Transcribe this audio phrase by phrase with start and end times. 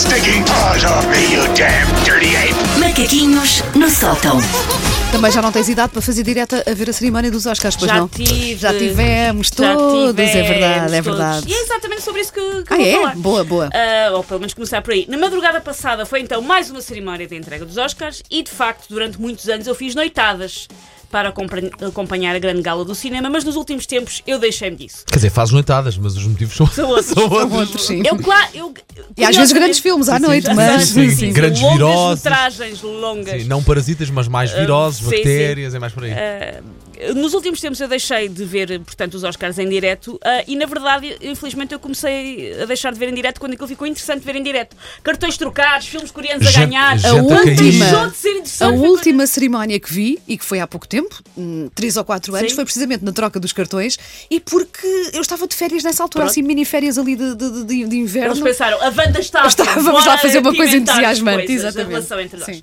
[0.00, 2.54] stinking paws off me, you damn dirty ape!
[2.80, 4.38] Macaquinhos no sótão.
[5.12, 7.90] Também já não tens idade para fazer direta a ver a cerimónia dos Oscars, pois
[7.90, 8.08] Já não?
[8.08, 8.56] tive.
[8.56, 11.18] Já tivemos Já todos, é tivemos verdade, é todos.
[11.18, 11.48] verdade.
[11.48, 12.92] E é exatamente sobre isso que, que Ah, vou é?
[12.92, 13.16] falar.
[13.16, 13.70] Boa, boa.
[13.74, 15.06] Ah, ou pelo menos começar por aí.
[15.08, 18.86] Na madrugada passada foi então mais uma cerimónia de entrega dos Oscars e de facto
[18.88, 20.68] durante muitos anos eu fiz noitadas
[21.10, 25.04] para acompanhar- a grande gala do cinema, mas nos últimos tempos eu deixei-me disso.
[25.06, 27.06] Quer dizer, fazes noitadas, mas os motivos são, São outros.
[27.06, 27.40] são outros.
[27.50, 28.02] São outros, sim.
[28.06, 28.74] Eu, claro, eu,
[29.16, 30.84] E às vezes grandes filmes à noite, Já mas.
[30.88, 32.24] sim, sim, grandes longas viroses.
[32.24, 33.42] metragens longas.
[33.42, 35.10] Sim, não parasitas, mas mais viroses, sim, sim.
[35.16, 36.12] bactérias, é mais por aí.
[37.16, 40.66] Nos últimos tempos eu deixei de ver, portanto, os Oscars em direto ah, e, na
[40.66, 44.36] verdade, infelizmente eu comecei a deixar de ver em direto quando aquilo ficou interessante ver
[44.36, 44.76] em direto.
[45.02, 46.98] Cartões trocados, filmes coreanos a Gente- ganhar.
[46.98, 47.48] gente A a cair.
[47.50, 48.19] última, Deixou de ser
[48.60, 52.34] a última cerimónia que vi, e que foi há pouco tempo, hum, três ou quatro
[52.34, 52.56] anos, Sim.
[52.56, 53.98] foi precisamente na troca dos cartões,
[54.30, 56.32] e porque eu estava de férias nessa altura, Pronto.
[56.32, 58.32] assim, mini férias ali de, de, de, de inverno.
[58.32, 61.86] Eles pensaram, a Wanda está Estávamos bora lá a fazer uma coisa entusiasmante, exatamente.
[61.86, 62.62] A relação entre nós.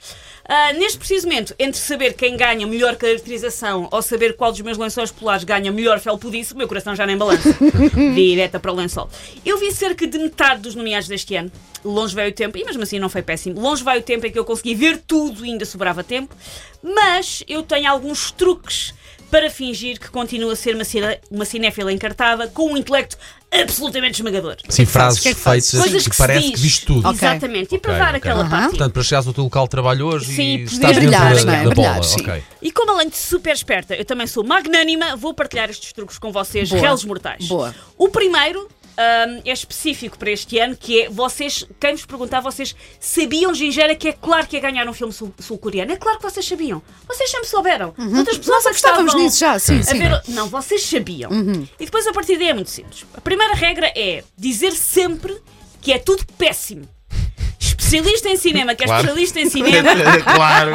[0.49, 4.77] Ah, neste preciso momento, entre saber quem ganha melhor caracterização ou saber qual dos meus
[4.77, 7.53] lençóis polares ganha melhor felpudice, o meu coração já nem balança.
[8.15, 9.09] Direta para o lençol.
[9.45, 11.51] Eu vi cerca de metade dos nomeados deste ano.
[11.89, 13.59] Longe vai o tempo, e mesmo assim não foi péssimo.
[13.59, 16.35] Longe vai o tempo em que eu consegui ver tudo e ainda sobrava tempo.
[16.83, 18.93] Mas eu tenho alguns truques
[19.29, 23.17] para fingir que continuo a ser uma, cine- uma cinéfila encartada com um intelecto
[23.51, 24.55] absolutamente esmagador.
[24.69, 26.51] Sim, frases que é que feitas Coisas que, que parece diz.
[26.55, 26.99] que viste tudo.
[27.07, 27.27] Ok.
[27.27, 27.75] Exatamente.
[27.75, 28.17] E para Ok, dar ok.
[28.17, 28.49] aquela Aham.
[28.49, 28.69] parte.
[28.69, 31.43] Portanto, para chegares ao teu local de trabalho hoje Sim, e estás dentro brilhar, da,
[31.43, 31.63] não é?
[31.63, 32.03] da Brilhar, bola.
[32.03, 32.21] sim.
[32.21, 32.43] ok.
[32.61, 36.31] E como além de super esperta, eu também sou magnânima, vou partilhar estes truques com
[36.31, 36.81] vocês, Boa.
[36.81, 37.47] réus mortais.
[37.47, 37.75] Boa.
[37.97, 42.75] O primeiro hum, é específico para este ano, que é vocês, quem vos perguntar, vocês
[42.99, 45.91] sabiam, Gingera, que é claro que ia ganhar um filme sul- sul-coreano?
[45.91, 46.81] É claro que vocês sabiam.
[47.07, 47.93] Vocês sempre souberam.
[47.97, 49.97] Outras pessoas Nós apostávamos estavam nisso já, sim, sim.
[49.99, 51.29] ver- Não, vocês sabiam.
[51.79, 53.05] E depois a partir daí é muito simples.
[53.15, 55.37] A primeira regra é dizer sempre
[55.81, 56.87] que é tudo péssimo.
[57.59, 59.01] Especialista em cinema, que é Claro.
[59.03, 59.89] especialista em cinema,
[60.23, 60.71] claro.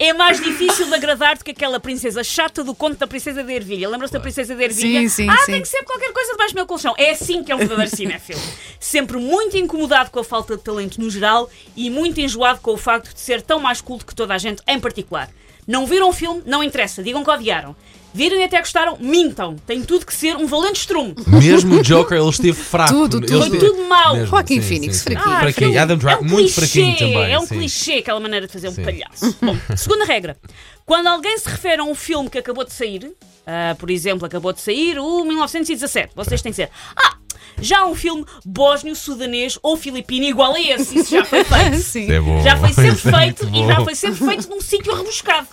[0.00, 3.52] É mais difícil de agradar do que aquela princesa chata do conto da princesa de
[3.52, 3.86] Ervilha.
[3.86, 5.00] Lembram-se da princesa de Ervilha?
[5.00, 5.52] Sim, sim, ah, sim.
[5.52, 6.94] tem que ser qualquer coisa debaixo do meu colchão.
[6.96, 8.40] É assim que é um verdadeiro cinéfilo.
[8.80, 12.78] Sempre muito incomodado com a falta de talento no geral e muito enjoado com o
[12.78, 15.28] facto de ser tão mais culto que toda a gente em particular.
[15.66, 16.42] Não viram o filme?
[16.46, 17.02] Não interessa.
[17.02, 17.74] Digam que odiaram.
[18.12, 18.96] Viram e até gostaram?
[18.98, 19.54] Mintam.
[19.66, 21.14] Tem tudo que ser um valente estrume.
[21.28, 22.92] Mesmo o Joker, ele esteve fraco.
[22.92, 23.38] Tudo, Ele tudo.
[23.38, 24.14] Foi esteve- tudo mau.
[24.14, 25.34] Mesmo, Joaquin sim, Phoenix, sim, fraquinho.
[25.36, 25.80] Ah, fraquinho.
[25.80, 27.32] Adam Driver, é um muito clichê, fraquinho também.
[27.32, 27.54] É um sim.
[27.58, 28.82] clichê aquela maneira de fazer um Sim.
[28.84, 29.36] palhaço.
[29.40, 30.36] Bom, segunda regra.
[30.84, 33.12] Quando alguém se refere a um filme que acabou de sair,
[33.46, 36.70] ah, por exemplo, acabou de sair o 1917, vocês têm que dizer.
[36.96, 37.14] Ah!
[37.60, 41.76] Já há um filme bósnio-sudanês ou filipino igual a esse, isso já foi feito.
[41.82, 42.10] Sim.
[42.10, 42.42] É bom.
[42.42, 45.48] Já foi sempre Isso é feito e já foi sempre feito num sítio rebuscado.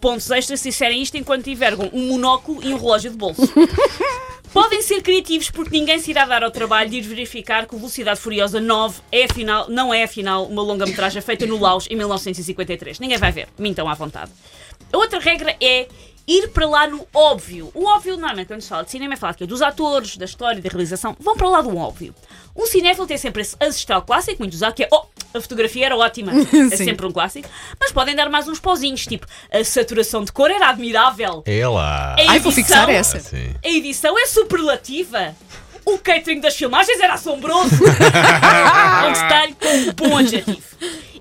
[0.00, 3.42] Pontos extras se disserem isto enquanto envergam um monóculo e um relógio de bolso.
[4.52, 7.78] Podem ser criativos porque ninguém se irá dar ao trabalho de ir verificar que o
[7.78, 12.98] Velocidade Furiosa 9 é afinal, não é afinal uma longa-metragem feita no Laos em 1953.
[12.98, 14.30] Ninguém vai ver, mintam à vontade.
[14.92, 15.88] A outra regra é
[16.26, 17.70] ir para lá no óbvio.
[17.74, 20.24] O óbvio, normalmente, quando se fala de cinema, é falar que é dos atores, da
[20.24, 21.16] história, da realização.
[21.20, 22.14] Vão para lá do óbvio.
[22.56, 25.04] Um cinéfilo tem sempre esse ancestral clássico, muito usado, que é oh,
[25.34, 26.32] a fotografia era ótima.
[26.72, 27.48] É sempre um clássico.
[27.78, 31.42] Mas podem dar mais uns pozinhos, tipo a saturação de cor era admirável.
[31.46, 32.14] É lá.
[32.18, 33.20] A Ai, vou fixar edição- essa.
[33.20, 33.54] Sim.
[33.64, 35.34] A edição é superlativa.
[35.84, 37.76] O catering das filmagens era assombroso.
[37.84, 40.62] um detalhe com um bom adjetivo.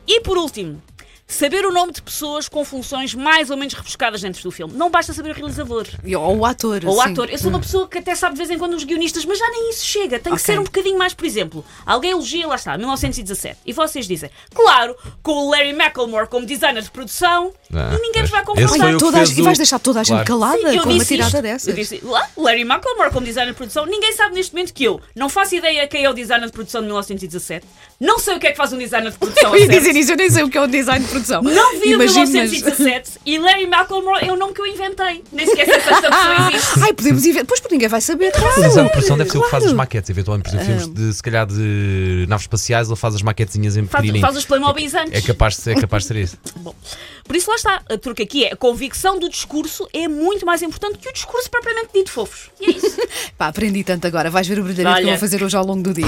[0.08, 0.82] E por último,
[1.28, 4.74] saber o nome de pessoas com funções mais ou menos rebuscadas dentro do filme.
[4.74, 5.88] Não basta saber o realizador.
[6.20, 6.82] Ou o ator.
[6.86, 7.12] Ou o sim.
[7.12, 7.30] ator.
[7.30, 9.50] Eu sou uma pessoa que até sabe de vez em quando os guionistas, mas já
[9.50, 10.20] nem isso chega.
[10.20, 10.46] Tem que Ok.
[10.54, 11.66] ser um bocadinho mais, por exemplo.
[11.86, 13.60] Alguém elogia, lá está, 1917.
[13.66, 18.22] E vocês dizem, claro, com o Larry McElmore como designer de produção, Ah, e ninguém
[18.24, 18.78] vos vai mas esse confrontar.
[18.80, 20.26] foi o que Toda a- e vais deixar toda a gente Claro.
[20.26, 21.42] calada Sim, com uma tirada isto.
[21.42, 21.68] dessas.
[21.68, 23.86] Eu disse, lá, Larry McElmore como designer de produção.
[23.86, 26.82] Ninguém sabe neste momento que eu não faço ideia quem é o designer de produção
[26.82, 27.66] de 1917.
[28.00, 29.50] Não sei o que é que faz um designer de produção.
[29.50, 31.42] Eu a ia dizer isso, eu nem sei o que é o design de produção.
[31.42, 35.24] Não vi o Imagino, mas- 1917 e Larry McElmore é o nome que eu inventei.
[35.32, 36.80] Nem sequer sei se esta pessoa existe.
[36.82, 37.46] Ai, podemos ir ver.
[37.46, 38.30] Pois porque ninguém vai saber.
[38.30, 38.62] O Claro.
[38.62, 39.78] design de produção deve ser o que faz as Claro.
[39.78, 43.78] maquetes, eventualmente, por exemplo, filmes de, se calhar de naves espaciais, ele faz as maquetezinhas
[43.78, 44.22] em Faz, pequenininho.
[44.22, 45.14] faz os Playmobil antes.
[45.14, 46.38] É capaz de ser, é capaz de ser isso.
[46.58, 46.76] Bom,
[47.24, 47.65] por isso lá está.
[47.66, 51.50] A truque aqui é a convicção do discurso é muito mais importante que o discurso
[51.50, 52.50] propriamente dito fofos.
[52.60, 52.98] E é isso.
[53.38, 54.30] Pá, aprendi tanto agora.
[54.30, 56.06] Vais ver o brilharinho que eu vou fazer hoje ao longo do dia.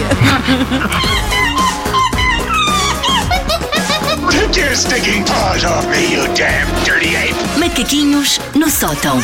[4.31, 7.35] Take your stinking paws off me, you damn dirty ape!
[7.59, 9.17] Macaquinhos no sótão.